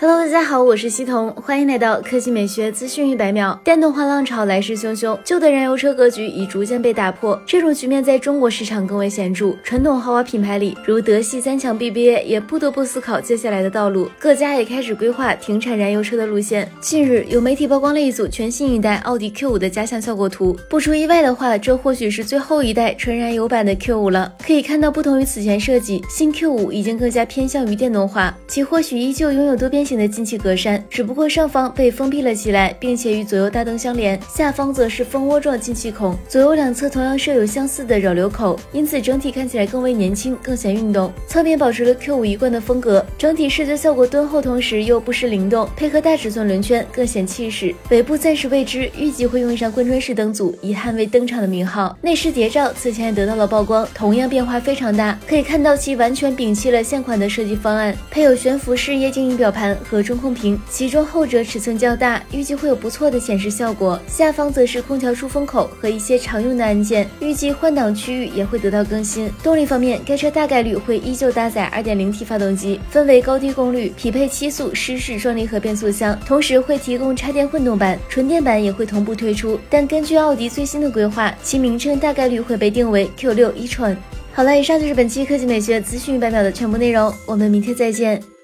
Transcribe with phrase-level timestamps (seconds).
[0.00, 3.60] Hello，大家好，我是西彤，欢迎来到科技美学资讯一百秒。
[3.64, 9.56] 电动化浪潮来势汹汹，旧的燃油车格局已逐渐被打破，这种局面在中国市场更为显著。
[9.64, 16.70] 传统豪华品牌里，如德系三强 BBA 也不得不思考接下来的道路，各家也开始规划停产燃油车的路线。
[16.80, 24.32] 近日，有媒体曝光了一组全新一代奥迪 Q5 的加强效果图，不出意外的话，这或许是最后一代纯燃油版的 Q5 了。
[24.46, 29.87] 可以看到，不同于此前设计，新 Q5 已经更加偏向于电动化，其或许依旧拥有多边。
[29.88, 41.10] 型的进气格栅，只不过上方被封闭了起来，并且与左右大灯相连，下方则是蜂窝状进气孔，左右两侧同样设有相似的扰流口，因此整体看起来更为年轻，更显运动。
[41.26, 47.74] 侧面保持了 Q5 一贯的风格，整体视觉效果敦厚，同时又不失灵动，配合大尺寸轮圈更显气势。
[47.88, 51.96] 尾部暂时未知，预计会用上贯穿式灯组，以捍卫登场的名号。
[52.02, 59.77] 内饰谍照此前也得到了曝光，同样变化非常大，可以看到其完全摒弃了现款的设计方案，配有悬浮式液晶仪表盘。
[59.88, 64.00] 和中控屏，其中后者尺寸较大，预计会有不错的显示效果。
[64.06, 69.30] 下方则是空调出风口和一些常用的按键，预计换挡区域也会得到更新。
[69.42, 79.58] 动力方面，该车大概率会依旧搭载 2.0T 发动机，分为高低功率，匹配七速湿式双离合变速箱，同时会提供插电混动版，纯电版也会同步推出。
[79.68, 83.96] 但根据奥迪最新的规划，其名称大概率会被定为 Q6 e-tron。
[84.32, 88.37] 好了，以上就是本期科技美学资讯一百秒的全部内容，我们明天再见。